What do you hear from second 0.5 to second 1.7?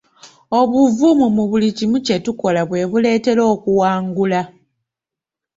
Obuvumu mu buli